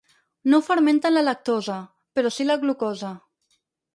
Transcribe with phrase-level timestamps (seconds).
[0.53, 1.77] No fermenten la lactosa,
[2.19, 3.15] però sí la glucosa.